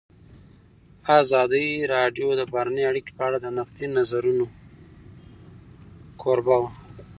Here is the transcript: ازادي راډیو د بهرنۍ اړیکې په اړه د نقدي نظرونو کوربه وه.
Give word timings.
ازادي 1.19 1.67
راډیو 1.93 2.27
د 2.39 2.41
بهرنۍ 2.53 2.83
اړیکې 2.91 3.11
په 3.17 3.23
اړه 3.27 3.37
د 3.41 3.47
نقدي 3.57 3.87
نظرونو 3.97 4.45
کوربه 6.21 6.55
وه. 6.61 6.71